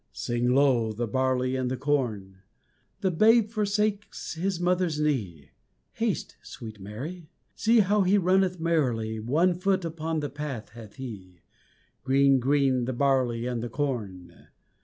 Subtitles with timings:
[0.11, 2.37] Sing low, the barley and the corn!
[3.01, 5.51] The Babe forsakes His mother's knee,
[5.91, 11.43] Haste, sweet Mary See how He runneth merrily, One foot upon the path hath He
[12.03, 14.47] Green, green, the barley and the corn!